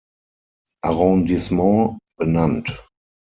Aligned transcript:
Arrondissement 0.83 1.99
benannt. 2.17 2.65